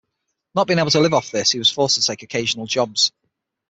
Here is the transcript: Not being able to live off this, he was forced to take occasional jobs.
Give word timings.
Not 0.55 0.65
being 0.65 0.79
able 0.79 0.89
to 0.89 0.99
live 0.99 1.13
off 1.13 1.29
this, 1.29 1.51
he 1.51 1.59
was 1.59 1.69
forced 1.69 2.01
to 2.01 2.01
take 2.01 2.23
occasional 2.23 2.65
jobs. 2.65 3.11